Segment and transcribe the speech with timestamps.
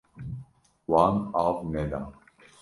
[0.93, 2.01] Wan av neda.